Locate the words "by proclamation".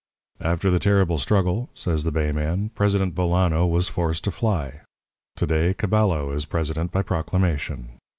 6.91-7.99